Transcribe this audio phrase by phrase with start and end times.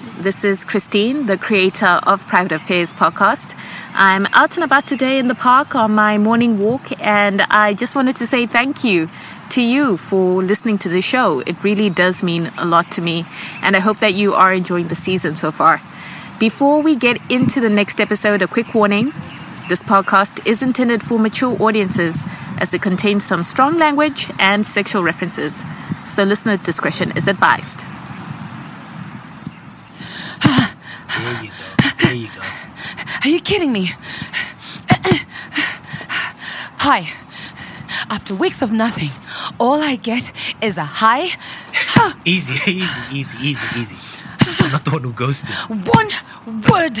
[0.00, 3.52] This is Christine, the creator of Private Affairs podcast.
[3.94, 7.96] I'm out and about today in the park on my morning walk, and I just
[7.96, 9.10] wanted to say thank you
[9.50, 11.40] to you for listening to the show.
[11.40, 13.26] It really does mean a lot to me,
[13.60, 15.82] and I hope that you are enjoying the season so far.
[16.38, 19.12] Before we get into the next episode, a quick warning
[19.68, 22.22] this podcast is intended for mature audiences
[22.58, 25.60] as it contains some strong language and sexual references,
[26.06, 27.84] so listener discretion is advised.
[31.18, 31.88] There you go.
[31.98, 32.42] There you go.
[33.28, 33.92] Are you kidding me?
[36.80, 37.12] Hi.
[38.08, 39.10] After weeks of nothing,
[39.60, 41.28] all I get is a hi.
[42.24, 43.96] Easy, easy, easy, easy, easy.
[44.60, 45.50] I'm not the one who ghosted.
[45.68, 46.08] One
[46.72, 46.96] word.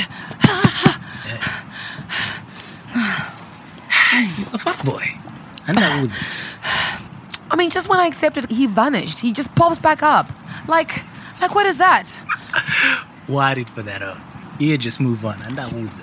[4.36, 5.08] He's a fuckboy.
[5.66, 6.12] And that was
[7.50, 9.20] I mean, just when I accepted, he vanished.
[9.20, 10.28] He just pops back up.
[10.68, 11.02] Like,
[11.40, 12.04] like what is that?
[13.28, 14.02] worried for that.
[14.02, 14.18] Uh,
[14.58, 15.40] yeah, just move on.
[15.40, 15.98] And that was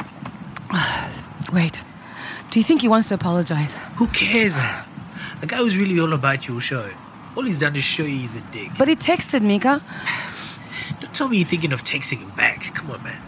[1.53, 1.83] Wait.
[2.51, 3.77] Do you think he wants to apologize?
[3.97, 4.85] Who cares, man?
[5.41, 6.89] The guy was really all about your show.
[7.35, 8.71] All he's done is show you he's a dick.
[8.77, 9.83] But he texted Mika.
[11.01, 12.73] Don't tell me you're thinking of texting him back.
[12.73, 13.21] Come on, man.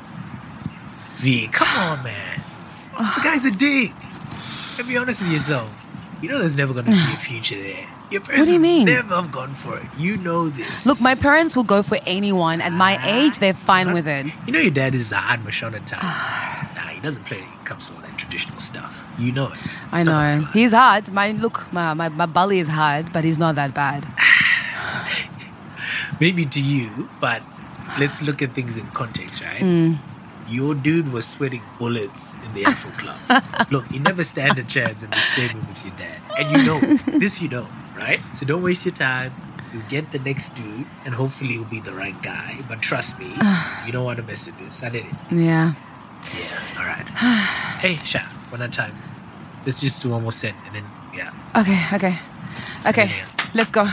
[1.15, 2.41] V, come on, man.
[2.97, 3.91] The guy's a dick.
[4.77, 5.69] And be honest with yourself.
[6.21, 7.87] You know there's never going to be a future there.
[8.09, 8.85] Your parents do you mean?
[8.85, 9.85] never have gone for it.
[9.97, 10.85] You know this.
[10.85, 12.61] Look, my parents will go for anyone.
[12.61, 14.27] At my ah, age, they're fine with it.
[14.45, 15.99] You know your dad is a hard Mashona type.
[16.97, 19.05] He doesn't play he comes to all that traditional stuff.
[19.19, 19.59] You know it.
[19.91, 20.47] I It's know.
[20.51, 21.11] He's hard.
[21.13, 24.05] My look, my, my, my bully is hard, but he's not that bad.
[26.19, 27.43] Maybe to you, but
[27.99, 29.61] let's look at things in context, right?
[29.61, 29.93] Hmm.
[30.49, 33.43] Your dude was sweating bullets in the Afro Club.
[33.71, 36.17] Look, you never stand a chance in the same room as your dad.
[36.39, 36.79] And you know,
[37.19, 38.21] this you know, right?
[38.33, 39.33] So don't waste your time.
[39.73, 42.63] You get the next dude, and hopefully he'll be the right guy.
[42.69, 43.27] But trust me,
[43.85, 44.81] you don't want to mess with this.
[44.81, 45.13] I did it.
[45.31, 45.73] Yeah.
[46.25, 47.07] Yeah, all right.
[47.79, 48.19] hey, Sha,
[48.49, 48.93] one at a time.
[49.65, 51.33] Let's just do one more set, and then, yeah.
[51.57, 52.17] Okay, okay.
[52.87, 53.25] Okay, Yeah.
[53.53, 53.85] let's go.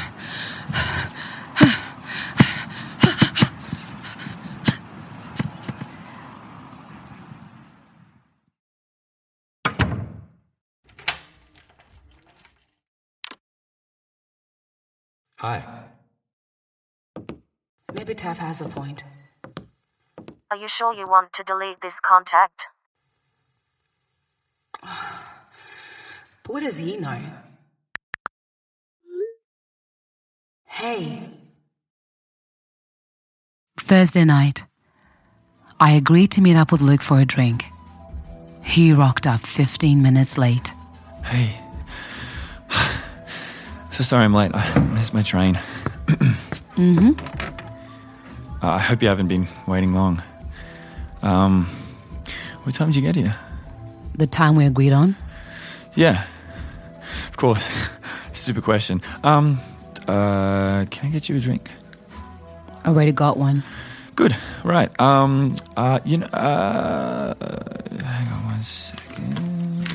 [15.39, 15.85] Hi.
[17.93, 19.05] Maybe Taff has a point.
[20.55, 22.63] Are you sure you want to delete this contact?
[26.45, 27.19] But what does he know?
[30.67, 31.29] Hey.
[33.81, 34.63] Thursday night.
[35.81, 37.65] I agreed to meet up with Luke for a drink.
[38.63, 40.73] He rocked up 15 minutes late.
[41.25, 41.59] Hey.
[43.91, 44.53] So sorry I'm late.
[44.55, 45.59] I missed my train.
[46.07, 47.11] mm-hmm.
[48.63, 50.23] Uh, I hope you haven't been waiting long.
[51.25, 51.67] Um,
[52.65, 53.35] what time did you get here?
[54.15, 55.17] The time we agreed on?
[55.95, 56.27] Yeah,
[57.29, 57.69] of course.
[58.35, 59.01] Stupid question.
[59.25, 59.59] Um,
[60.07, 61.71] uh, can I get you a drink?
[62.85, 63.63] I already got one.
[64.15, 64.37] Good.
[64.63, 64.91] Right.
[65.01, 65.57] Um.
[65.77, 66.01] Uh.
[66.05, 66.27] You know.
[66.27, 67.35] Uh.
[68.03, 69.89] Hang on one second.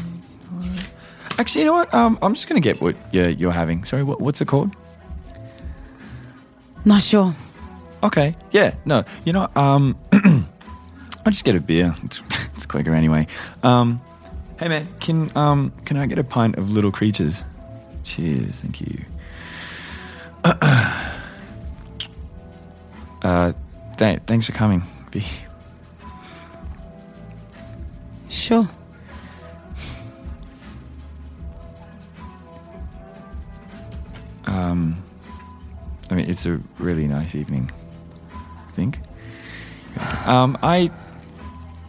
[1.37, 1.93] Actually, you know what?
[1.93, 2.17] Um.
[2.21, 3.83] I'm just gonna get what you're, you're having.
[3.83, 4.03] Sorry.
[4.03, 4.75] What, what's it called?
[6.85, 7.35] Not sure.
[8.03, 8.35] Okay.
[8.51, 8.73] Yeah.
[8.83, 9.03] No.
[9.25, 9.47] You know.
[9.55, 9.95] Um.
[11.29, 11.95] I'll just get a beer.
[12.05, 12.23] It's,
[12.55, 13.27] it's quicker anyway.
[13.61, 14.01] Um.
[14.57, 17.43] Hey man, can um can I get a pint of Little Creatures?
[18.03, 18.61] Cheers.
[18.61, 19.05] Thank you.
[23.21, 23.53] uh.
[23.99, 24.81] Th- thanks for coming.
[25.11, 25.23] V.
[28.29, 28.67] Sure.
[34.47, 35.03] Um,
[36.09, 37.69] I mean, it's a really nice evening.
[38.33, 38.97] I think.
[40.25, 40.89] Um, I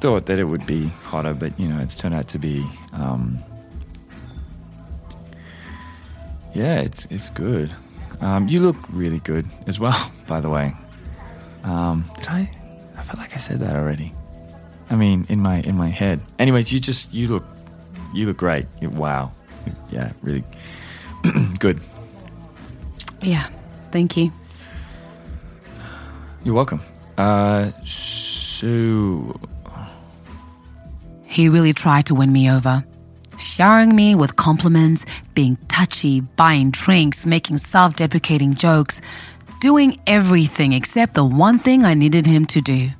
[0.00, 3.38] thought that it would be hotter, but you know, it's turned out to be um,
[6.54, 7.70] Yeah, it's it's good.
[8.20, 10.74] Um, you look really good as well, by the way.
[11.64, 12.50] Um, did I?
[12.96, 14.12] I felt like I said that already.
[14.90, 16.20] I mean, in my in my head.
[16.38, 17.44] Anyways, you just you look
[18.12, 18.66] you look great.
[18.80, 19.32] You- wow.
[19.92, 20.42] Yeah, really
[21.58, 21.80] good.
[23.22, 23.44] Yeah,
[23.92, 24.32] thank you.
[26.42, 26.80] You're welcome.
[27.18, 29.38] Uh, so
[31.40, 32.84] He really tried to win me over.
[33.38, 39.00] Showering me with compliments, being touchy, buying drinks, making self deprecating jokes,
[39.58, 42.90] doing everything except the one thing I needed him to do.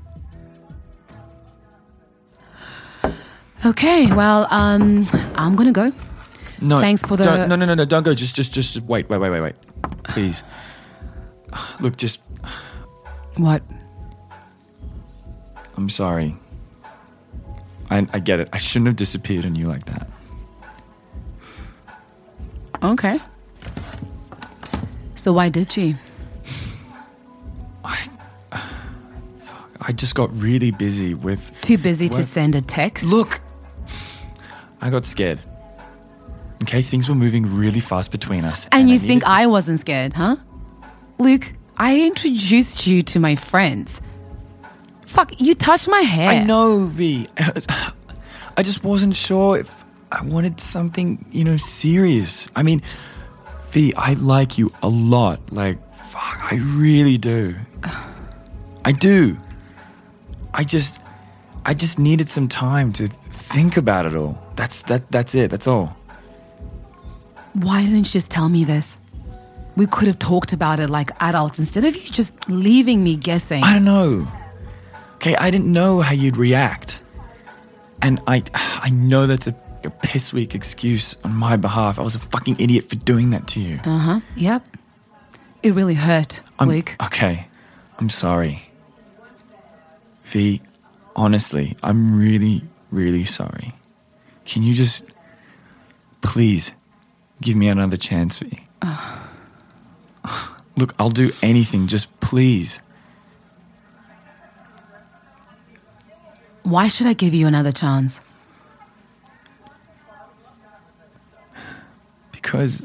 [3.67, 5.93] Okay, well, um, I'm gonna go.
[6.63, 6.81] no.
[6.81, 7.85] Thanks for the- no, no, no, no.
[7.85, 8.15] Don't go.
[8.15, 9.55] Just, just, just wait, wait, wait, wait, wait.
[10.05, 10.43] Please.
[11.81, 12.21] Look, just.
[13.37, 13.63] What?
[15.77, 16.37] I'm sorry.
[17.91, 18.49] I, I get it.
[18.53, 20.07] I shouldn't have disappeared on you like that.
[22.83, 23.19] Okay.
[25.15, 25.97] So why did you?
[27.85, 28.09] I
[29.81, 31.51] I just got really busy with.
[31.61, 32.27] Too busy to What?
[32.27, 33.05] send a text?
[33.05, 33.41] Look,
[34.81, 35.41] I got scared.
[36.63, 38.69] Okay, things were moving really fast between us.
[38.73, 40.37] And you I think needed to- I wasn't scared, huh?
[41.19, 44.01] Luke, I introduced you to my friends.
[45.11, 46.29] Fuck, you touched my hair.
[46.29, 47.27] I know, V.
[48.57, 52.49] I just wasn't sure if I wanted something, you know, serious.
[52.55, 52.81] I mean,
[53.71, 55.41] V, I like you a lot.
[55.53, 57.57] Like, fuck, I really do.
[58.85, 59.37] I do.
[60.55, 61.01] I just,
[61.67, 64.41] I just needed some time to think about it all.
[64.55, 65.11] That's that.
[65.11, 65.51] That's it.
[65.51, 65.97] That's all.
[67.55, 69.01] Why didn't you just tell me this?
[69.75, 73.65] We could have talked about it like adults instead of you just leaving me guessing.
[73.65, 74.29] I don't know.
[75.21, 76.99] Okay, I didn't know how you'd react.
[78.01, 81.99] And I I know that's a, a piss weak excuse on my behalf.
[81.99, 83.81] I was a fucking idiot for doing that to you.
[83.85, 84.21] Uh huh.
[84.37, 84.67] Yep.
[85.63, 86.97] It really hurt, I'm, Luke.
[87.05, 87.47] Okay.
[87.99, 88.63] I'm sorry.
[90.25, 90.63] V,
[91.15, 93.75] honestly, I'm really, really sorry.
[94.47, 95.05] Can you just
[96.23, 96.73] please
[97.43, 98.59] give me another chance, V?
[100.77, 102.81] Look, I'll do anything, just please.
[106.63, 108.23] Why should I give you another chance?
[112.51, 112.85] because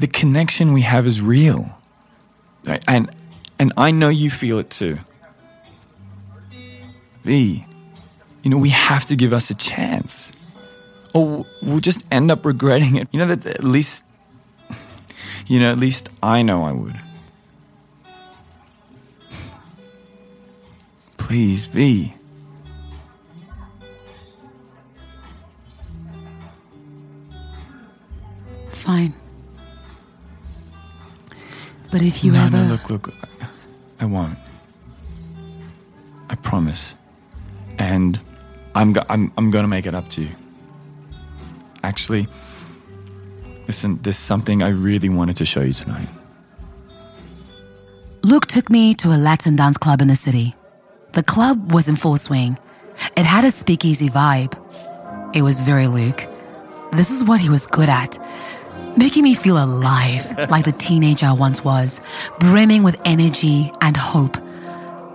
[0.00, 1.70] the connection we have is real.
[2.86, 3.10] And
[3.58, 4.98] and i know you feel it too.
[7.24, 7.64] V
[8.42, 10.30] you know we have to give us a chance.
[11.14, 13.08] Or we'll just end up regretting it.
[13.12, 14.04] You know that at least
[15.46, 16.98] you know at least i know i would
[21.32, 22.12] please v
[28.68, 29.14] Fine.
[31.90, 32.56] But if you no, ever.
[32.58, 33.14] no, look, look.
[33.98, 34.36] I won't.
[36.28, 36.94] I promise.
[37.78, 38.20] And
[38.74, 40.28] I'm, go- I'm, I'm going to make it up to you.
[41.82, 42.28] Actually,
[43.66, 46.08] listen, there's something I really wanted to show you tonight.
[48.22, 50.54] Luke took me to a Latin dance club in the city.
[51.12, 52.58] The club was in full swing.
[53.16, 54.56] It had a speakeasy vibe.
[55.34, 56.26] It was very Luke.
[56.92, 58.18] This is what he was good at.
[58.96, 62.00] Making me feel alive like the teenager I once was,
[62.38, 64.36] brimming with energy and hope.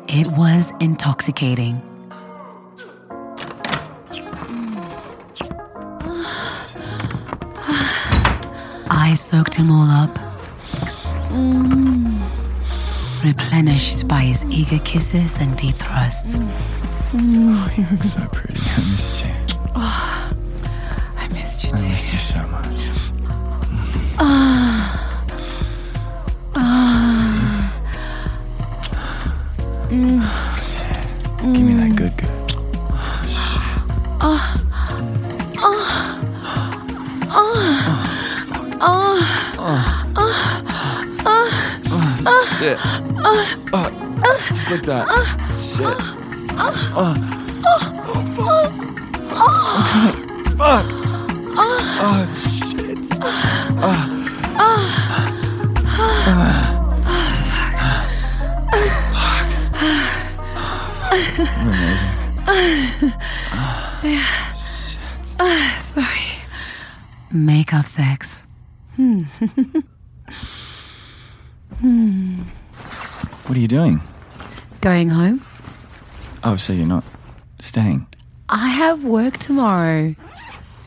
[0.08, 1.82] It was intoxicating.
[8.90, 10.18] I soaked him all up
[11.30, 12.17] mm.
[13.24, 16.36] Replenished by his eager kisses and deep thrusts.
[17.14, 18.60] You look so pretty.
[18.60, 19.32] I missed you.
[19.76, 21.90] I missed you I too.
[21.90, 22.90] missed you so much.
[29.90, 32.38] Give me that good, good.
[42.60, 42.78] Shit.
[43.74, 43.90] Oh,
[44.50, 45.06] just like that.
[45.58, 45.96] Shit.
[46.60, 47.14] Oh.
[50.58, 50.86] Fuck.
[52.00, 52.98] Oh, shit.
[61.38, 62.14] You're amazing.
[65.80, 66.28] Sorry.
[67.32, 68.42] Makeup sex.
[68.96, 69.24] Hmm.
[71.82, 74.02] What are you doing?
[74.82, 75.44] Going home?
[76.44, 77.04] Oh, so you're not
[77.60, 78.08] staying?
[78.50, 80.16] I have work tomorrow.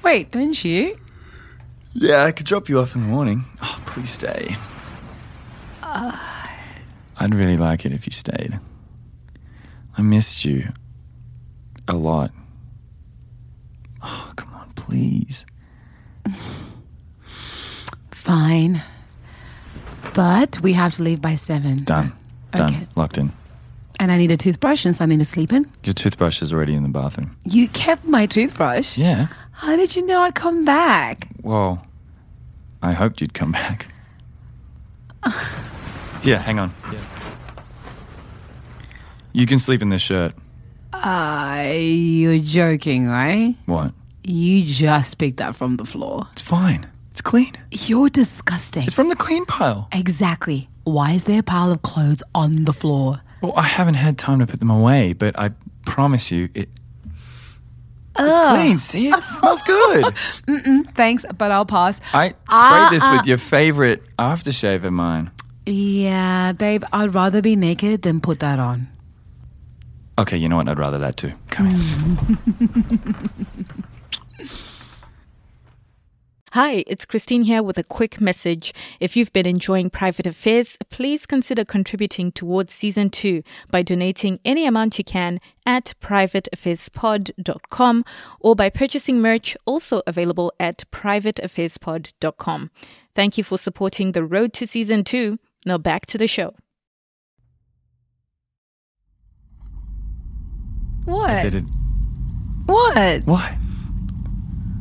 [0.03, 0.99] Wait, don't you?
[1.93, 3.45] Yeah, I could drop you off in the morning.
[3.63, 4.57] Oh, please stay.
[5.83, 6.17] Uh.
[7.19, 8.59] I'd really like it if you stayed.
[9.99, 10.69] I missed you
[11.87, 12.31] a lot.
[14.03, 15.45] Oh, come on, please.
[18.11, 18.83] Fine.
[20.15, 21.85] But we have to leave by seven.
[21.85, 22.13] Done.
[22.53, 22.75] Done.
[22.75, 22.87] Okay.
[22.97, 23.33] Locked in.
[23.99, 25.71] And I need a toothbrush and something to sleep in.
[25.85, 27.37] Your toothbrush is already in the bathroom.
[27.45, 28.97] You kept my toothbrush?
[28.97, 29.29] Yeah.
[29.53, 31.29] How did you know I'd come back?
[31.43, 31.87] Well,
[32.83, 33.87] I hoped you'd come back.
[36.23, 36.73] yeah, hang on.
[36.91, 36.99] Yeah.
[39.33, 40.35] You can sleep in this shirt.
[40.93, 43.55] Uh, you're joking, right?
[43.67, 43.93] What?
[44.25, 46.27] You just picked that from the floor.
[46.33, 46.89] It's fine.
[47.21, 47.53] It's clean.
[47.71, 48.85] You're disgusting.
[48.85, 49.89] It's from the clean pile.
[49.93, 50.71] Exactly.
[50.85, 53.19] Why is there a pile of clothes on the floor?
[53.43, 55.51] Well, I haven't had time to put them away, but I
[55.85, 56.71] promise you, it.
[58.19, 58.79] It's clean.
[58.79, 60.15] See, it smells good.
[60.95, 62.01] Thanks, but I'll pass.
[62.15, 65.31] I sprayed Ah, this with your favorite aftershave of mine.
[65.67, 68.89] Yeah, babe, I'd rather be naked than put that on.
[70.19, 70.71] Okay, you know what?
[70.71, 71.33] I'd rather that too.
[71.51, 73.11] Come here.
[76.55, 78.75] Hi, it's Christine here with a quick message.
[78.99, 84.67] If you've been enjoying Private Affairs, please consider contributing towards season two by donating any
[84.67, 88.05] amount you can at privateaffairspod.com
[88.41, 92.71] or by purchasing merch also available at privateaffairspod.com.
[93.15, 95.39] Thank you for supporting the road to season two.
[95.65, 96.57] Now back to the show.
[101.05, 101.31] What?
[101.31, 101.65] I did it.
[102.67, 103.25] What?
[103.25, 103.55] What?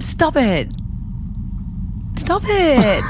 [0.02, 0.72] Stop it.
[2.30, 3.04] Stop it.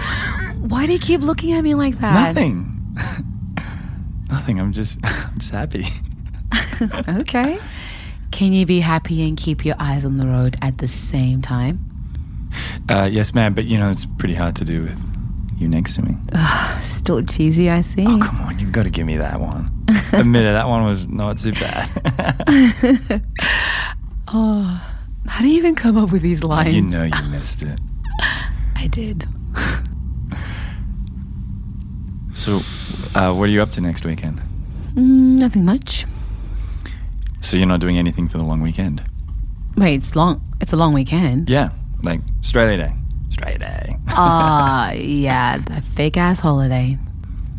[0.72, 2.34] Why do you keep looking at me like that?
[2.34, 2.96] Nothing.
[4.30, 4.62] Nothing.
[4.62, 5.86] I'm just, I'm just happy.
[7.10, 7.60] Okay.
[8.32, 11.84] Can you be happy and keep your eyes on the road at the same time?
[12.88, 13.54] Uh, yes, ma'am.
[13.54, 14.98] But you know, it's pretty hard to do with
[15.58, 16.16] you next to me.
[16.82, 18.06] Still cheesy, I see.
[18.08, 18.58] Oh, come on.
[18.58, 19.70] You've got to give me that one.
[20.14, 20.54] Admit it.
[20.54, 21.90] That one was not too bad.
[24.30, 24.82] oh,
[25.28, 26.74] How do you even come up with these lines?
[26.74, 27.78] you know you missed it.
[28.80, 29.28] I did.
[32.40, 32.62] So,
[33.16, 34.40] uh, what are you up to next weekend?
[34.94, 36.06] Mm, nothing much.
[37.42, 39.04] So you're not doing anything for the long weekend?
[39.76, 40.42] Wait, it's long.
[40.62, 41.50] It's a long weekend.
[41.50, 41.70] Yeah,
[42.02, 42.94] like Australia Day.
[43.28, 43.98] Australia Day.
[44.10, 46.98] Ah, yeah, the fake ass holiday.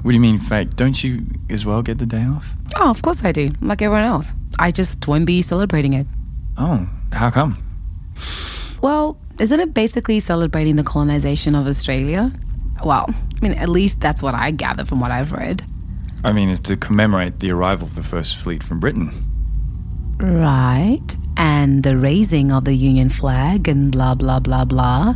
[0.00, 0.76] What do you mean fake?
[0.76, 2.46] Don't you as well get the day off?
[2.76, 3.52] Oh, of course I do.
[3.60, 4.34] Like everyone else.
[4.58, 6.06] I just won't be celebrating it.
[6.56, 7.62] Oh, how come?
[8.80, 12.30] Well, isn't it basically celebrating the colonization of Australia?
[12.85, 15.64] Well, I mean, at least that's what I gather from what I've read.
[16.23, 19.11] I mean, it's to commemorate the arrival of the first fleet from Britain.
[20.18, 21.16] Right.
[21.38, 25.14] And the raising of the Union flag and blah, blah, blah, blah.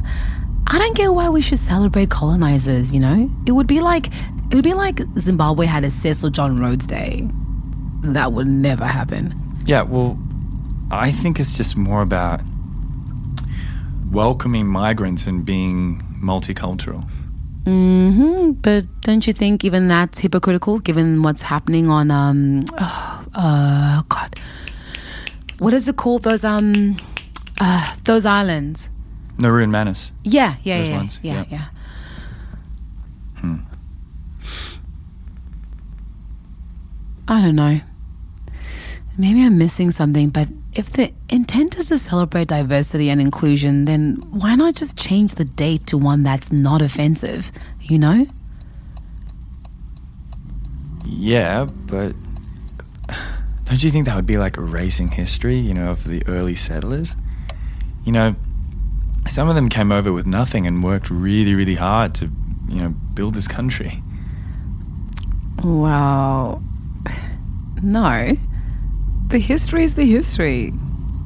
[0.66, 3.31] I don't get why we should celebrate colonizers, you know?
[3.47, 4.09] It would be like
[4.50, 7.28] it would be like Zimbabwe had a Cecil John Rhodes Day.
[8.02, 9.35] That would never happen.
[9.66, 10.19] Yeah, well,
[10.90, 12.40] I think it's just more about
[14.14, 17.02] welcoming migrants and being multicultural.
[17.64, 24.02] hmm But don't you think even that's hypocritical given what's happening on um oh, uh
[24.09, 24.37] God.
[25.59, 26.23] What is it called?
[26.23, 26.97] Those um
[27.61, 28.90] uh those islands.
[29.38, 30.12] Nauru and Manus.
[30.23, 31.44] Yeah, yeah, Those yeah, ones, yeah, yeah.
[31.50, 31.68] yeah.
[37.26, 37.80] I don't know.
[39.16, 44.16] Maybe I'm missing something, but if the intent is to celebrate diversity and inclusion, then
[44.31, 47.52] why not just change the date to one that's not offensive?
[47.81, 48.26] You know?
[51.07, 52.14] Yeah, but
[53.64, 57.14] don't you think that would be like erasing history, you know, of the early settlers?
[58.04, 58.35] You know,
[59.28, 62.31] some of them came over with nothing and worked really, really hard to,
[62.69, 64.02] you know, build this country.
[65.62, 66.62] Well,
[67.83, 68.37] no.
[69.28, 70.73] The history is the history.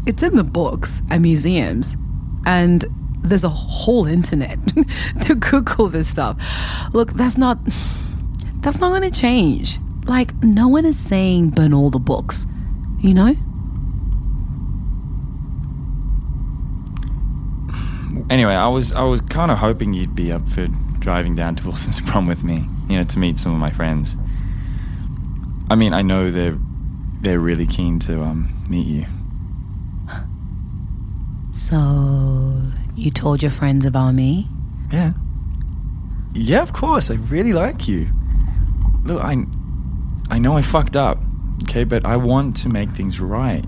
[0.07, 1.97] It's in the books and museums.
[2.47, 2.85] And
[3.23, 4.59] there's a whole internet
[5.23, 6.41] to Google this stuff.
[6.93, 7.59] Look, that's not
[8.61, 9.79] that's not gonna change.
[10.07, 12.47] Like no one is saying burn all the books,
[13.01, 13.37] you know?
[18.31, 20.67] Anyway, I was I was kind of hoping you'd be up for
[20.99, 24.17] driving down to Wilson's prom with me, you know, to meet some of my friends.
[25.71, 26.59] I mean, I know they're
[27.21, 29.07] they're really keen to um, meet you.
[31.53, 32.55] So
[32.95, 34.49] you told your friends about me?
[34.93, 35.13] Yeah.
[36.33, 37.11] Yeah, of course.
[37.11, 38.09] I really like you.
[39.05, 39.45] Look, I
[40.31, 41.19] I know I fucked up,
[41.65, 43.65] okay, but I want to make things right.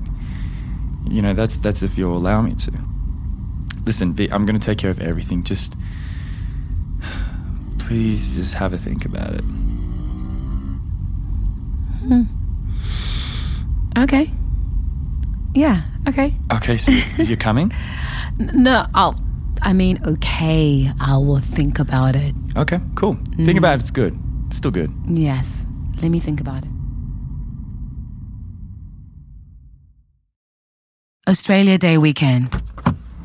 [1.09, 2.73] You know, that's that's if you'll allow me to.
[3.87, 5.43] Listen, V, I'm going to take care of everything.
[5.43, 5.75] Just
[7.79, 9.45] please just have a think about it.
[14.01, 14.31] Okay.
[15.55, 16.33] Yeah, okay.
[16.53, 16.91] Okay, so
[17.23, 17.73] you're coming?
[18.39, 19.15] No, I'll.
[19.63, 22.35] I mean, okay, I will think about it.
[22.57, 23.19] Okay, cool.
[23.37, 23.83] Think about it.
[23.83, 24.19] It's good.
[24.47, 24.91] It's still good.
[25.07, 25.67] Yes,
[26.01, 26.71] let me think about it.
[31.29, 32.49] Australia Day weekend.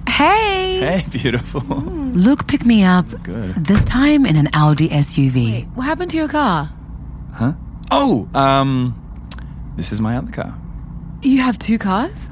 [0.09, 0.79] Hey!
[0.79, 1.61] Hey, beautiful.
[1.61, 3.05] Luke picked me up.
[3.23, 3.55] Good.
[3.65, 5.65] This time in an Audi SUV.
[5.75, 6.69] what happened to your car?
[7.33, 7.53] Huh?
[7.91, 8.93] Oh, um,
[9.77, 10.53] this is my other car.
[11.21, 12.29] You have two cars?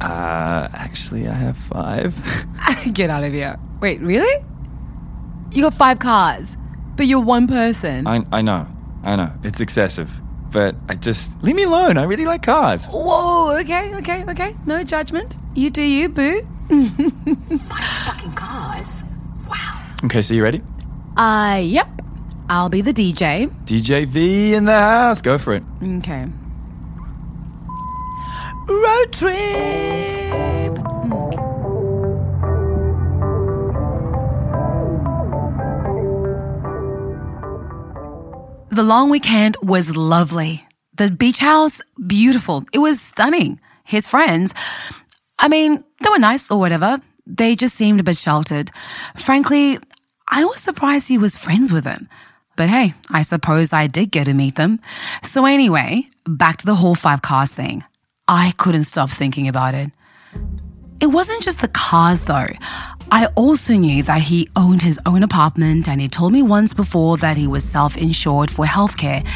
[0.00, 2.14] Uh, actually, I have five.
[2.92, 3.56] Get out of here.
[3.80, 4.44] Wait, really?
[5.52, 6.56] You got five cars,
[6.96, 8.06] but you're one person.
[8.06, 8.66] I, I know,
[9.02, 10.12] I know, it's excessive,
[10.52, 11.98] but I just leave me alone.
[11.98, 12.86] I really like cars.
[12.86, 14.54] Whoa, okay, okay, okay.
[14.64, 15.36] No judgment.
[15.54, 16.46] You do you, boo.
[16.68, 18.86] five Fucking cars.
[19.48, 19.82] Wow.
[20.04, 20.62] Okay, so you ready?
[21.16, 21.88] Uh, yep.
[22.48, 23.48] I'll be the DJ.
[23.64, 25.20] DJ V in the house.
[25.20, 25.62] Go for it.
[25.82, 26.26] Okay.
[28.70, 30.74] Road trip.
[38.70, 40.64] The long weekend was lovely.
[40.94, 42.64] The beach house, beautiful.
[42.72, 43.58] It was stunning.
[43.82, 44.54] His friends,
[45.40, 47.00] I mean, they were nice or whatever.
[47.26, 48.70] They just seemed a bit sheltered.
[49.16, 49.80] Frankly,
[50.28, 52.08] I was surprised he was friends with them.
[52.56, 54.78] But hey, I suppose I did get to meet them.
[55.24, 57.82] So anyway, back to the whole five cars thing.
[58.30, 59.90] I couldn't stop thinking about it.
[61.00, 62.46] It wasn't just the cars though.
[63.10, 67.16] I also knew that he owned his own apartment and he told me once before
[67.16, 69.26] that he was self insured for healthcare.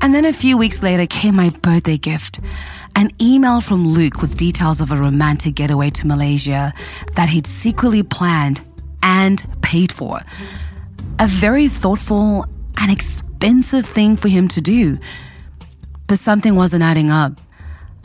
[0.00, 2.38] And then a few weeks later came my birthday gift
[2.94, 6.72] an email from Luke with details of a romantic getaway to Malaysia
[7.14, 8.60] that he'd secretly planned
[9.02, 10.20] and paid for.
[11.18, 12.46] A very thoughtful
[12.78, 14.98] and expensive thing for him to do.
[16.08, 17.40] But something wasn't adding up.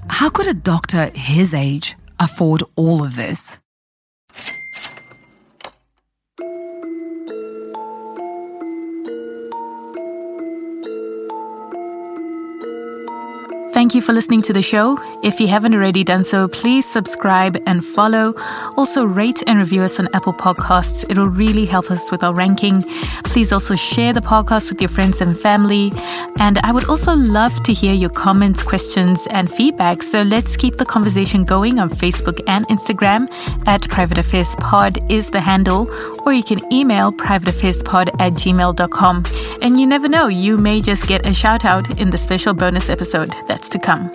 [0.09, 3.59] How could a doctor his age afford all of this?
[13.73, 14.99] Thank you for listening to the show.
[15.23, 18.33] If you haven't already done so, please subscribe and follow.
[18.77, 21.09] Also, rate and review us on Apple Podcasts.
[21.09, 22.83] It'll really help us with our ranking.
[23.33, 25.91] Please also share the podcast with your friends and family.
[26.39, 30.03] And I would also love to hear your comments, questions, and feedback.
[30.03, 33.25] So let's keep the conversation going on Facebook and Instagram
[33.65, 35.89] at Private Affairs Pod is the handle,
[36.27, 39.23] or you can email privateaffairspod at gmail.com.
[39.63, 42.87] And you never know, you may just get a shout out in the special bonus
[42.87, 44.11] episode that's to come.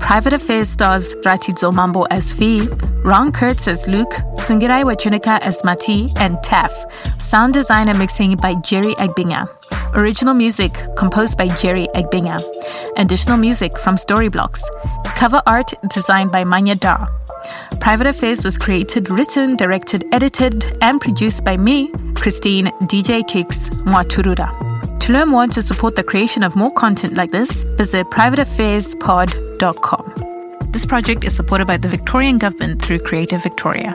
[0.00, 2.68] Private Affairs stars Ratizo Mambo as V,
[3.04, 4.12] Ron Kurtz as Luke,
[4.50, 6.74] Sungirai Wachunika as Mati, and Taff.
[7.20, 9.48] Sound design and mixing by Jerry Agbinga.
[9.94, 12.42] Original music composed by Jerry Agbinga.
[12.96, 14.60] Additional music from Storyblocks.
[15.14, 17.08] Cover art designed by Manya Dar.
[17.80, 24.50] Private Affairs was created, written, directed, edited, and produced by me, Christine DJ Kicks Mwaturura.
[24.98, 30.14] To learn more and to support the creation of more content like this, visit privateaffairspod.com.
[30.72, 33.94] This project is supported by the Victorian Government through Creative Victoria.